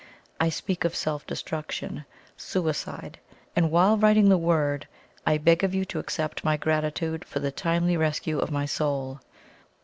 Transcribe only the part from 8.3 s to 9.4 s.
of my soul.